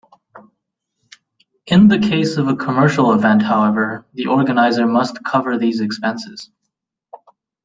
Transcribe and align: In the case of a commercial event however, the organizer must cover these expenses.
In 1.67 1.87
the 1.87 1.99
case 1.99 2.37
of 2.37 2.47
a 2.47 2.55
commercial 2.55 3.13
event 3.13 3.43
however, 3.43 4.03
the 4.15 4.25
organizer 4.25 4.87
must 4.87 5.23
cover 5.23 5.59
these 5.59 5.79
expenses. 5.79 6.49